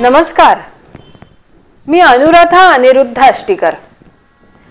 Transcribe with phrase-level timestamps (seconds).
[0.00, 0.58] नमस्कार.
[1.86, 3.74] मी अनुराधा अनिरुद्ध आष्टीकर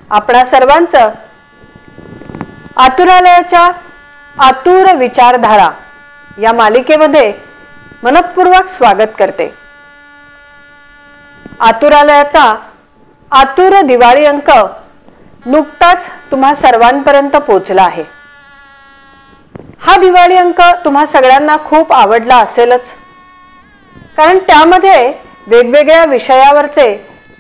[0.10, 1.12] आपणा सर्वांचं
[2.78, 3.70] आतुरालयाच्या
[4.48, 5.70] आतुर विचारधारा
[6.42, 7.32] या मालिकेमध्ये
[8.04, 9.54] मनपूर्वक स्वागत करते.
[11.60, 12.56] आतुरालयाचा
[13.32, 14.50] आतुर दिवाळी अंक
[15.46, 18.04] नुकताच तुम्हा सर्वांपर्यंत पोचला आहे.
[19.80, 22.94] हा दिवाळी अंक तुम्हा सगळ्यांना खूप आवडला असेलच.
[24.18, 25.14] कारण त्यामध्ये
[25.48, 26.88] वेगवेगळ्या विषयावरचे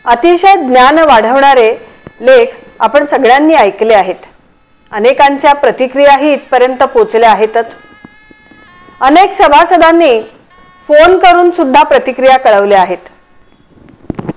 [0.06, 1.72] अतिशय ज्ञान वाढवणारे
[2.22, 4.26] लेख आपण सगळ्यांनी ऐकले आहेत.
[4.92, 7.78] अनेकांच्या प्रतिक्रियाही इथपर्यंत पोचल्या आहेतच.
[9.02, 10.22] अनेक सभासदांनी
[10.88, 13.09] फोन करून सुद्धा प्रतिक्रिया कळवल्या आहेत.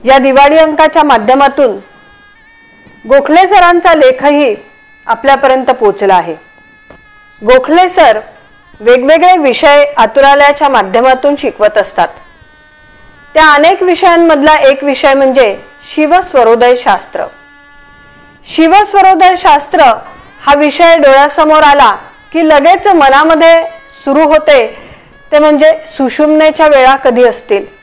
[0.08, 1.76] या दिवाळी अंकाच्या माध्यमातून
[3.08, 4.54] गोखले सरांचा लेखही
[5.06, 6.34] आपल्यापर्यंत पोचला आहे.
[7.42, 8.18] गोखले सर
[8.80, 12.08] वेगवेगळे विषय आतुरालयाच्या माध्यमातून शिकवत असतात.
[13.34, 15.56] त्या अनेक विषयांमधला एक विषय म्हणजे
[15.94, 17.24] शिवस्वरोदय शास्त्र.
[18.44, 19.92] शिवस्वरोदय शास्त्र
[20.40, 21.94] हा विषय डोळ्यासमोर आला
[22.32, 23.62] की लगेच मनामध्ये
[24.04, 24.66] सुरू होते
[25.32, 27.77] ते म्हणजे सुषुमनेच्या वेळा कधी असतील.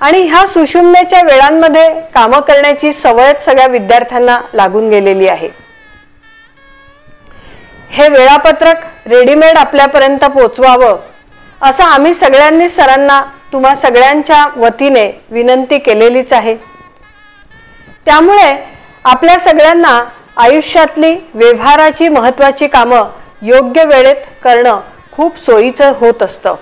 [0.00, 5.48] आणि ह्या सुषुम्याच्या वेळांमध्ये कामं करण्याची सवयच सगळ्या विद्यार्थ्यांना लागून गेलेली आहे.
[7.90, 10.98] हे वेळापत्रक रेडीमेड आपल्यापर्यंत पोचवावं
[11.62, 13.20] असं आम्ही सगळ्यांनी सरांना
[13.52, 16.54] तुम्हा सगळ्यांच्या वतीने विनंती केलेलीच आहे.
[18.06, 18.56] त्यामुळे
[19.04, 20.02] आपल्या सगळ्यांना
[20.36, 23.08] आयुष्यातली व्यवहाराची महत्त्वाची कामं
[23.42, 24.80] योग्य वेळेत करणं
[25.12, 26.54] खूप सोयीचं होत असतं.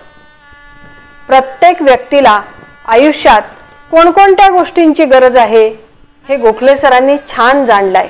[1.28, 2.41] प्रत्येक व्यक्तीला
[2.89, 3.42] आयुष्यात
[3.91, 5.69] कोणकोणत्या गोष्टींची गरज आहे
[6.28, 8.08] हे गोखले सरांनी छान जाणलंय.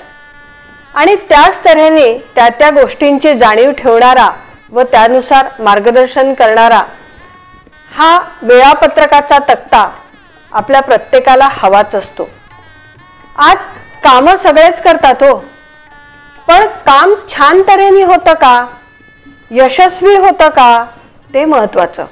[0.94, 4.30] आणि त्याच तऱ्हेने त्या त्या गोष्टींची जाणीव ठेवणारा
[4.70, 6.82] व त्यानुसार मार्गदर्शन करणारा
[7.96, 9.90] हा वेळापत्रकाचा तक्ता
[10.52, 12.28] आपल्या प्रत्येकाला हवाच असतो.
[13.36, 13.64] आज
[14.04, 15.36] कामं सगळेच करतात हो.
[16.48, 18.66] पण काम छान तऱ्हेने होतं का?
[19.50, 20.84] यशस्वी होतं का?
[21.34, 22.04] ते महत्वाचं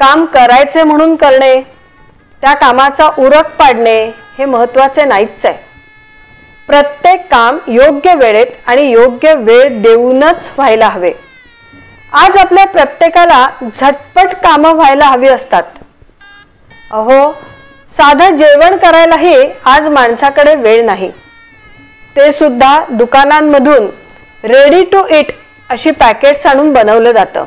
[0.00, 1.60] काम करायचे म्हणून करणे
[2.42, 4.04] त्या कामाचा उरक पाडणे
[4.38, 5.58] हे महत्त्वाचे नाहीच आहे.
[6.66, 11.12] प्रत्येक काम योग्य वेळेत आणि योग्य वेळ देऊनच व्हायला हवे.
[12.12, 15.62] आज आपल्या प्रत्येकाला झटपट कामं व्हायला हवी असतात.
[16.90, 17.32] अहो
[17.88, 21.10] साधं जेवण करायलाही आज माणसाकडे वेळ नाही.
[22.16, 23.86] ते सुद्धा दुकानांमधून
[24.44, 25.26] रेडी टू इट
[25.68, 27.44] अशी पॅकेट्स आणून बनवलं जातं.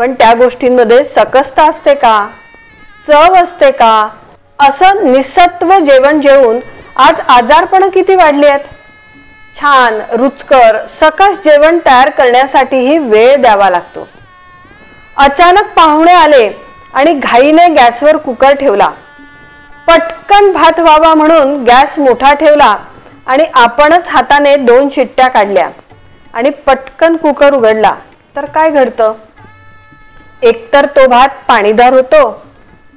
[0.00, 2.28] पण त्या गोष्टींमध्ये सकसता असते का?
[3.06, 4.08] चव असते का?
[4.58, 6.60] असं निसत्व जेवण जेवून
[6.96, 8.60] आज आजारपण किती वाढली आहेत?
[9.56, 14.08] छान रुचकर सकस जेवण तयार करण्यासाठीही वेळ द्यावा लागतो.
[15.16, 16.52] अचानक पाहुणे आले
[16.94, 18.90] आणि घाईने गॅसवर कुकर ठेवला.
[19.88, 22.76] पटकन भात व्हावा म्हणून गॅस मोठा ठेवला
[23.26, 25.70] आणि आपणच हाताने दोन शिट्ट्या काढल्या
[26.34, 27.94] आणि पटकन कुकर उघडला.
[28.36, 29.12] तर काय घडतं?
[30.42, 32.30] एकतर तो भात पाणीदार होतो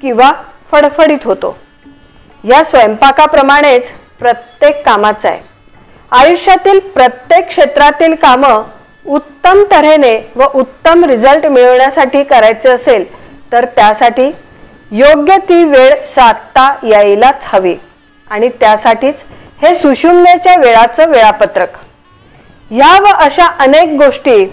[0.01, 0.31] किंवा
[0.71, 1.55] फडफडीत होतो.
[2.43, 5.41] या स्वयंपाकाप्रमाणेच प्रत्येक कामाचं आहे.
[6.11, 8.63] आयुष्यातील प्रत्येक क्षेत्रातील कामं
[9.05, 13.05] उत्तम तऱ्हेने व उत्तम रिझल्ट मिळवण्यासाठी करायचे असेल
[13.51, 14.31] तर त्यासाठी
[14.91, 17.75] योग्य ती वेळ साधता यायलाच हवी
[18.27, 19.23] आणि त्यासाठीच
[19.61, 21.77] हे सुषुम्नेच्या वेळाचं वेळापत्रक.
[22.71, 24.45] ह्या व अशा अनेक गोष्टी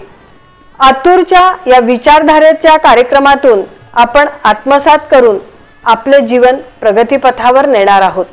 [0.81, 3.61] आतूरच्या या विचारधारेच्या कार्यक्रमातून
[3.93, 5.37] आपण आत्मसात करून
[5.83, 8.25] आपले जीवन प्रगतीपथावर नेणार आहोत.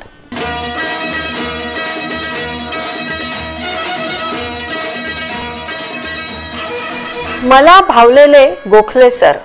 [7.43, 9.37] मला भावलेले गोखले सर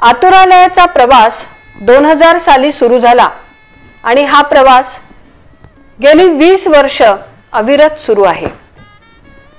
[0.00, 1.42] आतुरालयाचा प्रवास
[1.80, 3.28] दोन हजार साली सुरू झाला
[4.04, 4.94] आणि हा प्रवास
[5.98, 8.65] गेली वीस वर्ष अविरत सुरू आहे.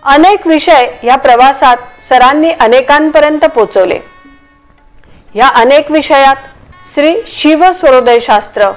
[0.08, 1.78] अनेक विषय या प्रवासात
[2.10, 4.00] सरांनी अनेकांपर्यंत पोचवले.
[5.36, 6.36] या अनेक विषयात
[6.94, 8.72] श्री शिव स्वरोदयशास्त्र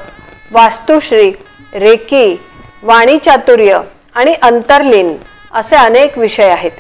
[0.53, 1.33] वास्तुश्री
[1.75, 2.41] रेकी
[2.83, 3.81] वाणी चातुर्य
[4.15, 5.17] आणि अंतर्लीन
[5.55, 6.71] असे अनेक विषय आहेत.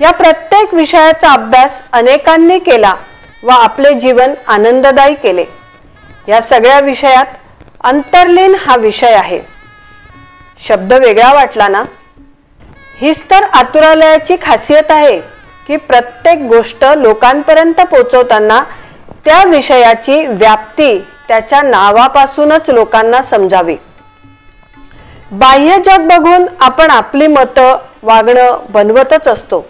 [0.00, 2.94] या प्रत्येक विषयाचा अभ्यास अनेकांनी केला
[3.42, 5.44] व आपले जीवन आनंददायी केले.
[6.28, 7.26] या सगळ्या विषयात
[7.84, 9.40] अंतर्लीन हा विषय आहे.
[10.60, 11.82] शब्द वेगळा वाटला ना?
[12.94, 15.18] हीच तर आतुरालयाची खासियत आहे
[15.66, 18.62] की प्रत्येक गोष्ट लोकांपर्यंत पोचवताना
[19.24, 20.98] त्या विषयाची व्याप्ती
[21.28, 23.76] त्याच्या नावापासूनच लोकांना समजावी.
[25.30, 29.64] बाह्य जग बघून आपण आपली मतं वागणं बनवतच असतो.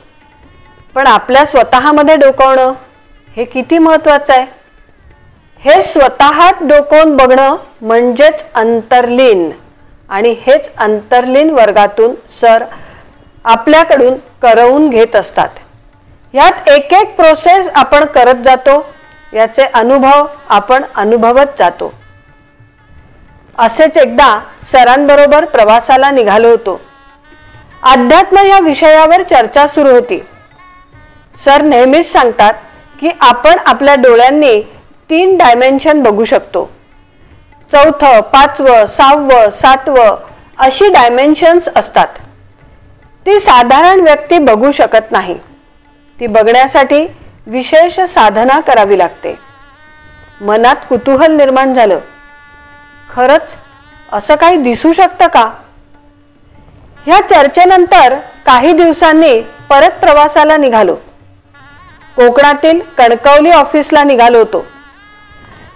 [0.95, 2.73] पण आपल्या स्वतःमध्ये डोकावणं
[3.29, 4.47] हे किती महत्वाचं आहे?
[5.63, 9.51] हे स्वतःत डोकवून बघणं म्हणजेच अंतर्लीन
[10.09, 12.65] आणि हेच अंतर्लीन वर्गातून सर
[13.45, 15.49] आपल्याकडून करवून घेत असतात.
[16.35, 18.93] यात एक एक प्रोसेस आपण करत जातो
[19.33, 21.93] याचे अनुभव आपण अनुभवत जातो.
[23.59, 26.81] असेच एकदा सरांबरोबर प्रवासाला निघालो होतो.
[27.83, 30.23] अध्यात्म या विषयावर चर्चा सुरू होती.
[31.37, 32.55] सर नेहमीच सांगतात
[33.01, 34.63] की आपण आपल्या डोळ्यांनी
[35.11, 36.71] तीन डायमेन्शन बघू शकतो.
[37.73, 40.17] चौथं पाचवं सहावं सातवं
[40.59, 42.09] अशी डायमेन्शन्स असतात.
[43.27, 45.39] ती साधारण व्यक्ती बघू शकत नाही.
[46.21, 47.07] ती बघण्यासाठी
[47.47, 49.39] विशेष साधना करावी लागते.
[50.41, 51.99] मनात कुतूहल निर्माण झालं.
[53.15, 53.57] खरंच
[54.13, 55.51] असं काही दिसू शकतं का?
[57.07, 60.95] ह्या चर्चेनंतर काही दिवसांनी परत प्रवासाला निघालो.
[62.17, 64.67] कोकणातील कणकवली ऑफिसला निघालो होतो.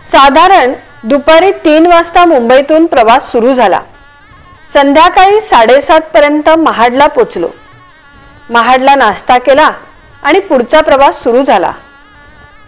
[0.04, 0.72] साधारण
[1.04, 3.80] दुपारी तीन वाजता मुंबईतून प्रवास सुरू झाला.
[4.72, 7.48] संध्याकाळी साडेसातपर्यंत महाडला पोचलो.
[8.50, 9.70] महाडला नाश्ता केला
[10.22, 11.70] आणि पुढचा प्रवास सुरू झाला.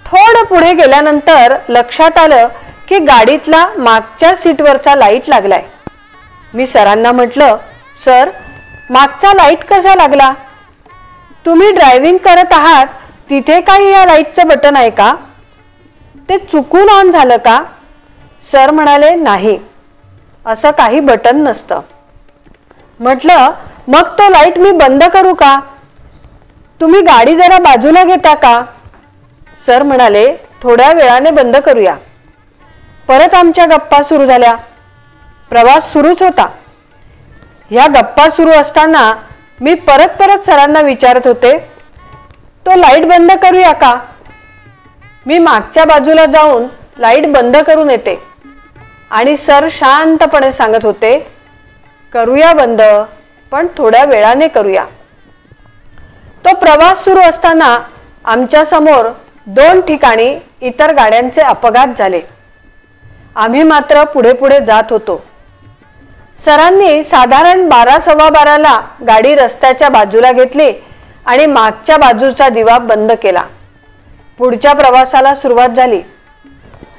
[0.06, 2.48] थोडं पुढे गेल्यानंतर लक्षात आलं
[2.88, 5.62] की गाडीतला मागच्या सीटवरचा लाइट लागलाय.
[6.54, 7.56] मी सरांना म्हटलं
[8.04, 8.30] सर
[8.90, 10.32] मागचा लाइट कसा लागला?
[11.46, 12.86] तुम्ही ड्रायव्हिंग करत आहात
[13.30, 15.14] तिथे काही या लाईटचं बटन आहे का?
[16.28, 17.62] ते चुकून ऑन झालं का?
[18.42, 19.58] सर म्हणाले नाही.
[20.48, 21.80] असं काही बटन नसतं.
[23.00, 23.50] म्हटलं
[23.88, 25.58] मग तो लाइट मी बंद करू का?
[26.80, 28.62] तुम्ही गाडी जरा बाजूला घेता का?
[29.66, 30.26] सर म्हणाले
[30.62, 31.94] थोड्या वेळाने बंद करूया.
[33.08, 34.54] परत आमच्या गप्पा सुरू झाल्या.
[35.50, 36.46] प्रवास सुरूच होता.
[37.70, 39.12] ह्या गप्पा सुरू असताना
[39.60, 41.56] मी परत परत सरांना विचारत होते
[42.66, 43.98] तो लाइट बंद करूया का?
[45.26, 46.66] मी मागच्या बाजूला जाऊन
[46.98, 48.27] लाइट बंद करून येते.
[49.10, 51.18] आणि सर शांतपणे सांगत होते
[52.12, 52.82] करूया बंद
[53.50, 54.84] पण थोड्या वेळाने करूया.
[56.44, 57.78] तो प्रवास सुरू असताना
[58.24, 59.06] आमच्यासमोर
[59.46, 62.20] दोन ठिकाणी इतर गाड्यांचे अपघात झाले.
[63.36, 65.22] आम्ही मात्र पुढे पुढे जात होतो.
[66.38, 70.72] सरांनी साधारण बारा सव्वा बाराला गाडी रस्त्याच्या बाजूला घेतली
[71.26, 73.42] आणि मागच्या बाजूचा दिवा बंद केला.
[74.38, 76.00] पुढच्या प्रवासाला सुरुवात झाली.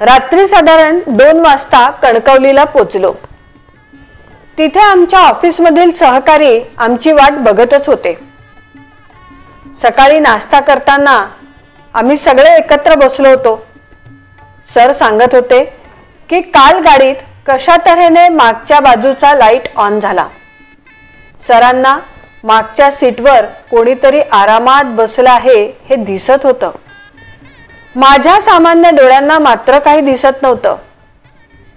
[0.02, 3.12] रात्री साधारण दोन वाजता कणकवलीला पोचलो.
[4.58, 8.14] तिथे आमच्या ऑफिसमधील सहकारी आमची वाट बघतच होते.
[9.76, 11.26] सकाळी नाश्ता करताना
[11.94, 13.66] आम्ही सगळे एकत्र बसलो होतो.
[14.66, 15.64] सर सांगत होते
[16.30, 17.16] की काल गाडीत
[17.48, 20.28] कशा तऱ्हेने मागच्या बाजूचा लाइट ऑन झाला.
[21.42, 21.98] सरांना
[22.44, 26.72] मागच्या सीटवर कोणीतरी आरामात बसलं आहे हे दिसत होतं.
[27.96, 30.76] माझ्या सामान्य डोळ्यांना मात्र काही दिसत नव्हतं.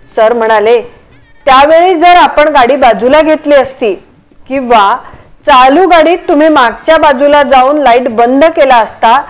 [0.07, 0.81] सर म्हणाले
[1.47, 3.95] त्यावेळी जर आपण गाडी बाजूला घेतली असती
[4.49, 4.97] किंवा
[5.47, 9.21] चालू गाडीत तुम्ही मागच्या बाजूला जाऊन लाइट बंद केला असता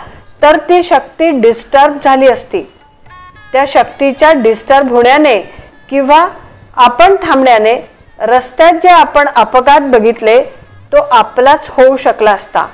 [0.42, 2.62] तर ती शक्ती डिस्टर्ब झाली असती.
[3.52, 5.40] त्या शक्तीच्या डिस्टर्ब होण्याने
[5.90, 6.26] किंवा
[6.76, 7.74] आपण थांबण्याने
[8.18, 10.42] रस्त्यात जे आपण अपघात बघितले
[10.92, 12.66] तो आपलाच होऊ शकला असता.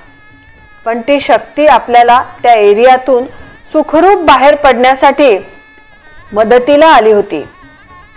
[0.84, 3.24] पण ती शक्ती आपल्याला त्या एरियातून
[3.72, 5.38] सुखरूप बाहेर पडण्यासाठी
[6.32, 7.48] मदतीला आली होती.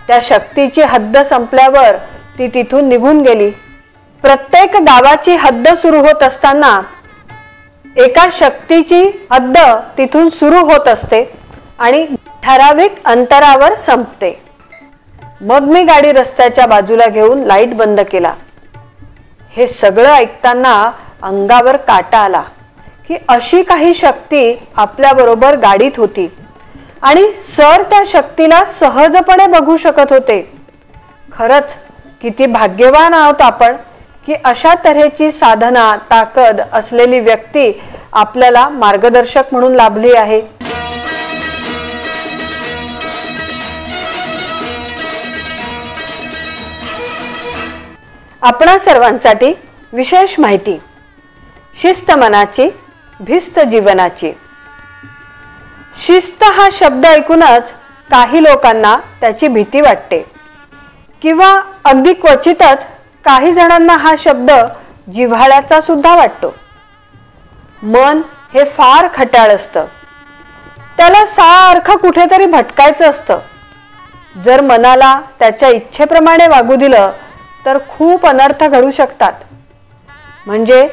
[0.06, 1.96] त्या शक्तीची हद्द संपल्यावर
[2.38, 3.50] ती तिथून निघून गेली.
[4.22, 6.80] प्रत्येक गावाची हद्द सुरू होत असताना
[7.96, 9.58] एका शक्तीची हद्द
[9.98, 11.32] तिथून सुरू होत असते
[11.78, 12.06] आणि
[12.42, 14.42] ठराविक अंतरावर संपते.
[15.40, 18.34] मग मी गाडी रस्त्याच्या बाजूला घेऊन लाइट बंद केला.
[19.50, 20.90] हे सगळं ऐकताना
[21.22, 22.42] अंगावर काटा आला.
[23.12, 26.28] की अशी काही शक्ती आपल्याबरोबर गाडीत होती.
[27.02, 30.52] आणि सर त्या शक्तीला सहजपणे बघू शकत होते.
[31.32, 31.74] खरंच
[32.22, 33.76] किती भाग्यवान आहोत आपण
[34.26, 37.80] की अशा तऱ्हेची साधना ताकद असलेली व्यक्ती
[38.12, 40.40] आपल्याला मार्गदर्शक म्हणून लाभली आहे.
[48.42, 49.52] आपणा सर्वांसाठी
[49.92, 50.80] विशेष माहिती.
[51.80, 52.68] शिस्त मनाची
[53.24, 54.32] भिस्त जीवनाची.
[55.96, 57.72] शिस्त हा शब्द ऐकूनच
[58.10, 60.26] काही लोकांना त्याची भीती वाटते.
[61.22, 62.86] किंवा अगदी क्वचितच
[63.24, 64.50] काही जणांना हा शब्द
[65.12, 66.54] जिव्हाळ्याचा सुद्धा वाटतो.
[67.82, 68.22] मन
[68.54, 69.86] हे फार खट्याळ असतं.
[70.96, 73.38] त्याला सारखं कुठेतरी भटकायचं असतं.
[74.42, 77.12] जर मनाला त्याच्या इच्छेप्रमाणे वागू दिलं
[77.66, 79.32] तर खूप अनर्थ घडू शकतात.
[80.46, 80.88] म्हणजे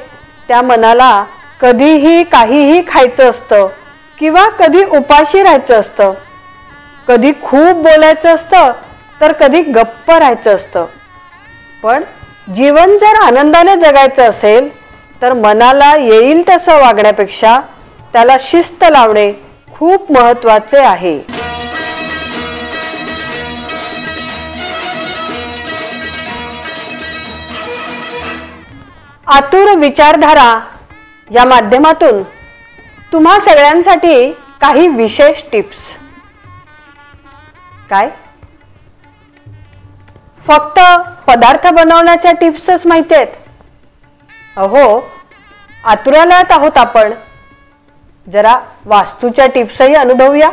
[0.48, 1.26] त्या मनाला
[1.60, 3.68] कधीही काहीही खायचं असतं
[4.20, 6.14] किंवा कधी उपाशी राहायचं असतं.
[7.08, 8.72] कधी खूप बोलायचं असतं
[9.22, 10.86] तर कधी गप्प राहायचं असतं.
[11.84, 12.04] पण
[12.56, 14.70] जीवन जर आनंदाने जगायचं असेल
[15.22, 17.60] तर मनाला येईल तसं वागण्यापेक्षा
[18.14, 19.32] त्याला शिस्त लावणे
[19.74, 21.20] खूप महत्त्वाचे आहे.
[29.28, 30.60] आतुर विचारधारा
[31.32, 32.24] या माध्यमातून
[33.14, 34.32] तुम्हा सगळ्यांसाठी
[34.62, 35.98] काही विशेष टिप्स.
[37.90, 38.10] काय?
[40.48, 40.80] फक्त
[41.28, 43.28] पदार्थ बनवण्याच्या टिप्सच माहिती आहेत.
[44.58, 45.12] अहो
[45.86, 47.14] आतुरालयात आहोत आपण.
[48.32, 50.52] जरा वास्तूच्या टिप्सही अनुभवूया.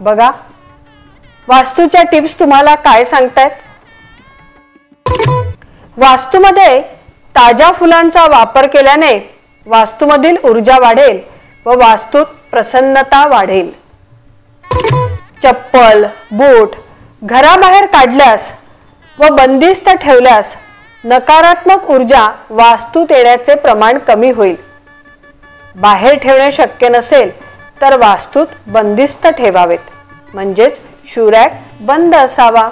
[0.00, 0.30] बघा
[1.48, 3.50] वास्तूच्या टिप्स तुम्हाला काय सांगतायत?
[5.96, 6.99] वास्तूमध्ये
[7.36, 9.18] ताज्या फुलांचा वापर केल्याने
[9.66, 11.20] वास्तूमधील ऊर्जा वाढेल
[11.66, 13.70] व वास्तूत प्रसन्नता वाढेल.
[15.42, 16.74] चप्पल बूट
[17.22, 18.50] घराबाहेर काढल्यास
[19.18, 20.54] व बंदिस्त ठेवल्यास
[21.04, 24.56] नकारात्मक ऊर्जा वास्तूत येण्याचे प्रमाण कमी होईल.
[25.74, 27.30] बाहेर ठेवणे शक्य नसेल
[27.80, 29.78] तर वास्तूत बंदिस्त ठेवावेत.
[30.34, 32.68] म्हणजेच शुरॅक बंद असावा.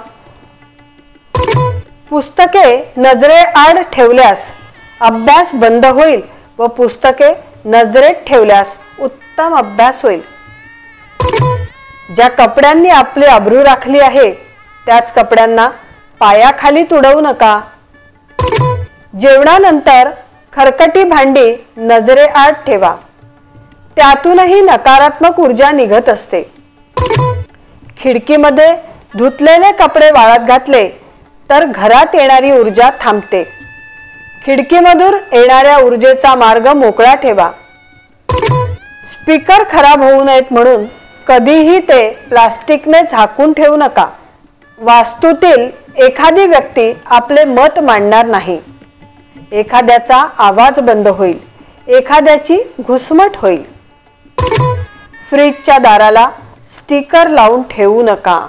[2.09, 4.51] पुस्तके नजरेआड ठेवल्यास
[5.01, 6.21] अभ्यास बंद होईल
[6.57, 7.31] व पुस्तके
[7.65, 10.21] नजरेत ठेवल्यास उत्तम अभ्यास होईल.
[12.15, 14.31] ज्या कपड्यांनी आपली अब्रू राखली आहे
[14.85, 15.67] त्याच कपड्यांना
[16.19, 17.59] पायाखाली तुडवू नका.
[19.21, 20.09] जेवणानंतर
[20.53, 22.95] खरकटी भांडी नजरेआड ठेवा.
[23.95, 26.41] त्यातूनही नकारात्मक ऊर्जा निघत असते.
[27.99, 28.73] खिडकीमध्ये
[29.17, 30.87] धुतलेले कपडे वाळत घातले
[31.49, 33.43] तर घरात येणारी ऊर्जा थांबते.
[34.45, 37.51] खिडकीमधून येणाऱ्या ऊर्जेचा मार्ग मोकळा ठेवा.
[39.05, 40.85] स्पीकर खराब होऊ नयेत म्हणून
[41.27, 44.05] कधीही ते प्लास्टिकने झाकून ठेवू नका.
[44.77, 48.59] वास्तूतील एखादी व्यक्ती आपले मत मांडणार नाही.
[49.51, 51.37] एखाद्याचा आवाज बंद होईल.
[51.87, 53.63] एखाद्याची घुसमट होईल.
[55.29, 56.29] फ्रीजच्या दाराला
[56.67, 58.47] स्टिकर लावून ठेवू नका.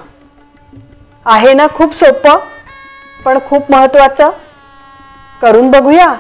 [1.26, 2.38] आहे ना खूप सोपं?
[3.24, 4.30] पण खूप महत्त्वाचं.
[5.42, 6.14] करून बघूया.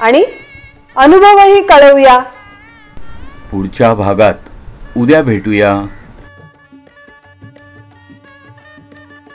[0.00, 0.24] आणि
[0.96, 2.18] अनुभवही कळवूया.
[3.50, 4.34] पुढच्या भागात
[4.96, 5.74] उद्या भेटूया.